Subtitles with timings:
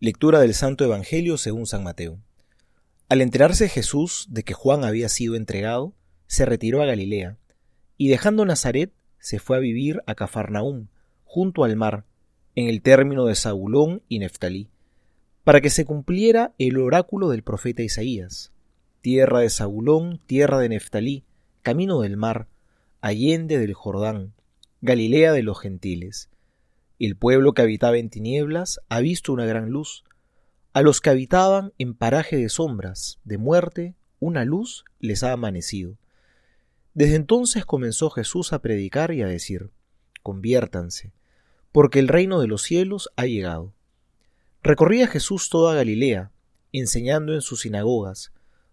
[0.00, 2.20] Lectura del Santo Evangelio según San Mateo.
[3.08, 5.92] Al enterarse Jesús de que Juan había sido entregado,
[6.28, 7.36] se retiró a Galilea,
[7.96, 10.86] y dejando Nazaret, se fue a vivir a Cafarnaúm,
[11.24, 12.04] junto al mar,
[12.54, 14.68] en el término de Zabulón y Neftalí,
[15.42, 18.52] para que se cumpliera el oráculo del profeta Isaías.
[19.00, 21.24] Tierra de Zabulón, tierra de Neftalí,
[21.62, 22.46] camino del mar,
[23.00, 24.32] allende del Jordán,
[24.80, 26.30] Galilea de los gentiles.
[26.98, 30.04] El pueblo que habitaba en tinieblas ha visto una gran luz.
[30.72, 35.96] A los que habitaban en paraje de sombras, de muerte, una luz les ha amanecido.
[36.94, 39.70] Desde entonces comenzó Jesús a predicar y a decir,
[40.24, 41.12] conviértanse,
[41.70, 43.72] porque el reino de los cielos ha llegado.
[44.64, 46.32] Recorría Jesús toda Galilea,
[46.72, 48.32] enseñando en sus sinagogas,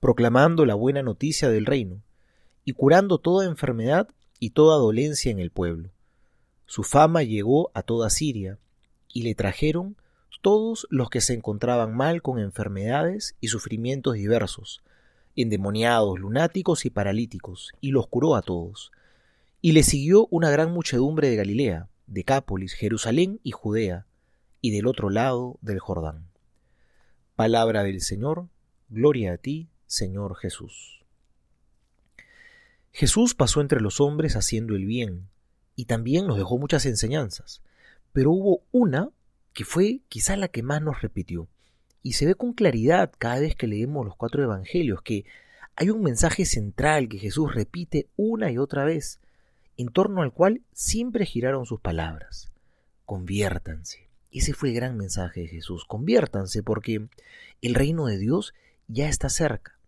[0.00, 2.02] proclamando la buena noticia del reino,
[2.64, 4.08] y curando toda enfermedad
[4.40, 5.90] y toda dolencia en el pueblo.
[6.66, 8.58] Su fama llegó a toda Siria,
[9.12, 9.96] y le trajeron
[10.42, 14.82] todos los que se encontraban mal con enfermedades y sufrimientos diversos,
[15.34, 18.92] endemoniados, lunáticos y paralíticos, y los curó a todos.
[19.60, 24.06] Y le siguió una gran muchedumbre de Galilea, Decápolis, Jerusalén y Judea,
[24.60, 26.28] y del otro lado del Jordán.
[27.34, 28.48] Palabra del Señor,
[28.88, 31.04] gloria a ti, Señor Jesús.
[32.92, 35.28] Jesús pasó entre los hombres haciendo el bien,
[35.76, 37.62] y también nos dejó muchas enseñanzas,
[38.12, 39.10] pero hubo una
[39.52, 41.48] que fue quizá la que más nos repitió,
[42.02, 45.24] y se ve con claridad cada vez que leemos los cuatro evangelios que
[45.76, 49.20] hay un mensaje central que Jesús repite una y otra vez,
[49.76, 52.50] en torno al cual siempre giraron sus palabras.
[53.04, 54.08] Conviértanse.
[54.32, 55.84] Ese fue el gran mensaje de Jesús.
[55.84, 57.08] Conviértanse porque
[57.60, 58.54] el reino de Dios
[58.88, 59.78] ya está cerca.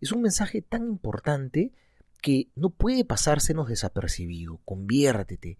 [0.00, 1.72] Es un mensaje tan importante
[2.20, 4.60] que no puede pasársenos desapercibido.
[4.64, 5.58] Conviértete,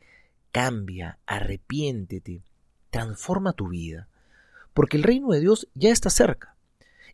[0.53, 2.43] cambia, arrepiéntete,
[2.91, 4.09] transforma tu vida,
[4.75, 6.57] porque el reino de Dios ya está cerca.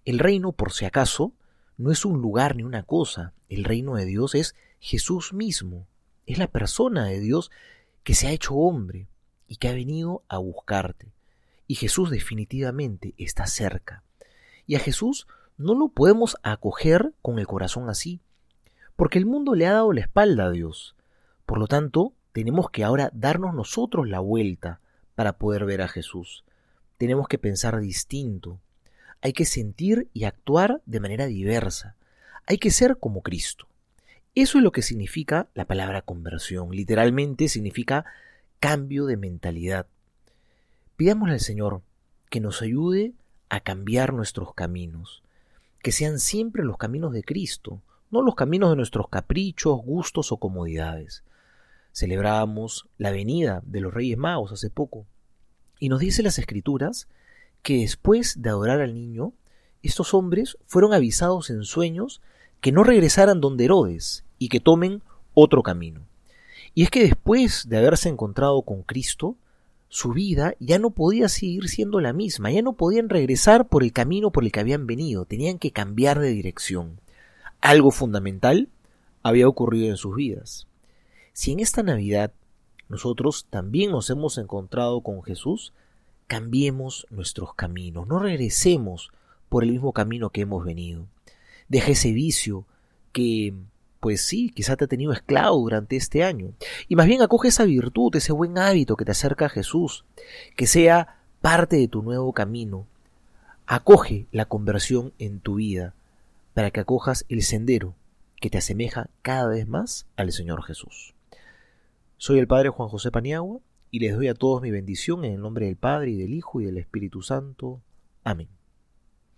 [0.05, 1.33] El reino, por si acaso,
[1.77, 5.86] no es un lugar ni una cosa, el reino de Dios es Jesús mismo,
[6.27, 7.51] es la persona de Dios
[8.05, 9.07] que se ha hecho hombre
[9.47, 11.13] y que ha venido a buscarte.
[11.67, 14.02] Y Jesús definitivamente está cerca.
[14.67, 15.27] Y a Jesús
[15.57, 18.20] no lo podemos acoger con el corazón así,
[18.97, 20.97] porque el mundo le ha dado la espalda a Dios.
[21.47, 24.80] Por lo tanto, tenemos que ahora darnos nosotros la vuelta
[25.14, 26.45] para poder ver a Jesús.
[26.98, 28.61] Tenemos que pensar distinto.
[29.20, 31.97] Hay que sentir y actuar de manera diversa.
[32.47, 33.67] Hay que ser como Cristo.
[34.35, 36.70] Eso es lo que significa la palabra conversión.
[36.70, 38.07] Literalmente significa
[38.61, 39.86] cambio de mentalidad.
[40.97, 41.83] Pidámosle al Señor
[42.31, 43.13] que nos ayude
[43.51, 45.23] a cambiar nuestros caminos,
[45.83, 50.36] que sean siempre los caminos de Cristo, no los caminos de nuestros caprichos, gustos o
[50.36, 51.24] comodidades.
[51.92, 55.06] Celebrábamos la venida de los Reyes Magos hace poco,
[55.80, 57.08] y nos dice las Escrituras
[57.62, 59.33] que después de adorar al niño,
[59.83, 62.20] estos hombres fueron avisados en sueños
[62.61, 65.02] que no regresaran donde Herodes y que tomen
[65.33, 66.02] otro camino.
[66.74, 69.36] Y es que después de haberse encontrado con Cristo,
[69.89, 73.92] su vida ya no podía seguir siendo la misma, ya no podían regresar por el
[73.92, 77.01] camino por el que habían venido, tenían que cambiar de dirección
[77.62, 78.68] algo fundamental
[79.23, 80.67] había ocurrido en sus vidas.
[81.33, 82.33] Si en esta Navidad
[82.89, 85.72] nosotros también nos hemos encontrado con Jesús,
[86.27, 89.11] cambiemos nuestros caminos, no regresemos
[89.48, 91.06] por el mismo camino que hemos venido.
[91.68, 92.67] Deja ese vicio
[93.12, 93.55] que,
[94.01, 96.52] pues sí, quizá te ha tenido esclavo durante este año.
[96.89, 100.05] Y más bien acoge esa virtud, ese buen hábito que te acerca a Jesús,
[100.56, 102.86] que sea parte de tu nuevo camino.
[103.67, 105.95] Acoge la conversión en tu vida
[106.55, 107.95] para que acojas el sendero
[108.40, 111.14] que te asemeja cada vez más al Señor Jesús.
[112.17, 115.40] Soy el Padre Juan José Paniagua y les doy a todos mi bendición en el
[115.40, 117.80] nombre del Padre y del Hijo y del Espíritu Santo.
[118.24, 118.48] Amén.